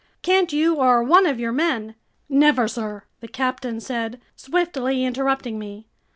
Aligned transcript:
Can't 0.23 0.51
you 0.51 0.77
or 0.77 1.03
one 1.03 1.27
of 1.27 1.39
your 1.39 1.51
men—" 1.51 1.93
"Never, 2.27 2.67
sir," 2.67 3.03
the 3.19 3.27
captain 3.27 3.79
said, 3.79 4.19
swiftly 4.35 5.03
interrupting 5.05 5.59
me. 5.59 5.85